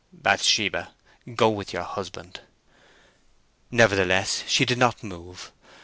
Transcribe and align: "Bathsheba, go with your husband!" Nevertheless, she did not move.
"Bathsheba, 0.11 0.95
go 1.35 1.49
with 1.51 1.73
your 1.73 1.83
husband!" 1.83 2.39
Nevertheless, 3.69 4.43
she 4.47 4.65
did 4.65 4.79
not 4.79 5.03
move. 5.03 5.51